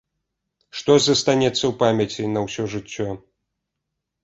Што 0.79 0.95
застанецца 1.07 1.51
ў 1.67 1.71
памяці 1.85 2.31
на 2.33 2.39
ўсё 2.47 2.67
жыццё? 2.77 3.09